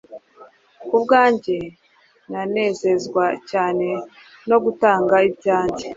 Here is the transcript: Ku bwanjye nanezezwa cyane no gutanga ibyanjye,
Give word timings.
Ku 0.87 0.95
bwanjye 1.03 1.57
nanezezwa 2.31 3.25
cyane 3.49 3.87
no 4.49 4.57
gutanga 4.63 5.15
ibyanjye, 5.29 5.85